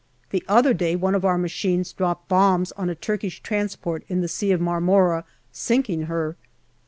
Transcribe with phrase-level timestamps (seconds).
[0.31, 4.27] The other day one of our machines dropped bombs on a Turkish transport in the
[4.27, 6.35] Sea of Marmora, sinking her.